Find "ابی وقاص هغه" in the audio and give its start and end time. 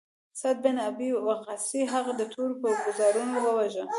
0.89-2.11